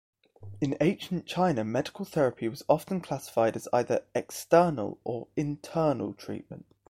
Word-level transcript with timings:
In 0.59 0.75
ancient 0.81 1.27
China, 1.27 1.63
medical 1.63 2.05
therapy 2.05 2.47
was 2.49 2.63
often 2.67 3.01
classified 3.01 3.55
as 3.55 3.67
either 3.71 4.03
"external" 4.15 4.99
or 5.03 5.27
"internal" 5.37 6.15
treatment. 6.15 6.65